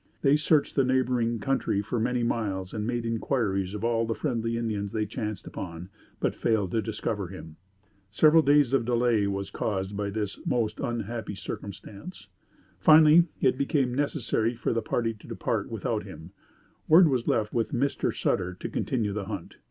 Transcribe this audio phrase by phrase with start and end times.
[0.23, 4.57] They searched the neighboring country for many miles and made inquiries of all the friendly
[4.57, 5.89] Indians they chanced upon,
[6.19, 7.55] but failed to discover him.
[8.09, 12.29] Several days of delay was caused by this most unhappy circumstance.
[12.79, 16.31] Finally, it becoming necessary for the party to depart without him,
[16.87, 18.11] word was left with Mr.
[18.11, 19.57] Sutter to continue the hunt.